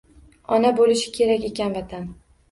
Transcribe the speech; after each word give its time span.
Ona 0.55 0.69
bo‘lishi 0.79 1.11
kerak 1.17 1.45
ekan 1.49 1.75
Vatan. 1.79 2.09